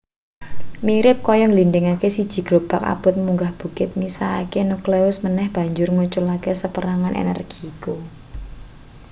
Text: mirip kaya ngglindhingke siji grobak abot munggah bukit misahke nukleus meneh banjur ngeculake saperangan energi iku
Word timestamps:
mirip 0.85 1.17
kaya 1.27 1.45
ngglindhingke 1.47 2.07
siji 2.17 2.39
grobak 2.47 2.81
abot 2.93 3.15
munggah 3.25 3.51
bukit 3.59 3.89
misahke 4.01 4.59
nukleus 4.69 5.17
meneh 5.23 5.47
banjur 5.55 5.89
ngeculake 5.95 6.51
saperangan 6.61 7.13
energi 7.23 7.59
iku 7.71 7.95